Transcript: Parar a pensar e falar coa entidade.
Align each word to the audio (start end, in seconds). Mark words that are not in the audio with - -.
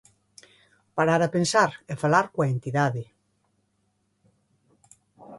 Parar 0.97 1.19
a 1.23 1.31
pensar 1.35 1.71
e 1.91 1.93
falar 2.03 2.25
coa 2.33 2.51
entidade. 2.55 3.03